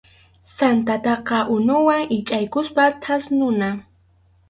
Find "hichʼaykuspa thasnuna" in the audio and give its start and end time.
2.13-3.69